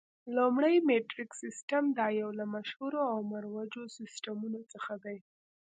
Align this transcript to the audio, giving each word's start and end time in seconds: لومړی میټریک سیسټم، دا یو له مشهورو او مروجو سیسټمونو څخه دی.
لومړی 0.35 0.75
میټریک 0.89 1.31
سیسټم، 1.43 1.83
دا 1.97 2.07
یو 2.21 2.29
له 2.39 2.45
مشهورو 2.55 3.01
او 3.11 3.17
مروجو 3.31 3.83
سیسټمونو 3.97 4.59
څخه 4.73 4.93
دی. 5.05 5.17